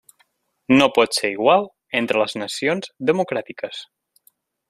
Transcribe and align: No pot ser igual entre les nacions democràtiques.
No 0.77 0.87
pot 0.95 1.17
ser 1.17 1.29
igual 1.33 1.67
entre 2.01 2.23
les 2.23 2.35
nacions 2.45 2.91
democràtiques. 3.13 3.85